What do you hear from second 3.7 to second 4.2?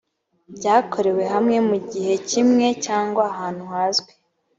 hazwi